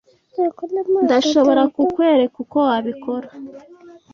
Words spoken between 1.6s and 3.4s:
kukwereka uko wabikora.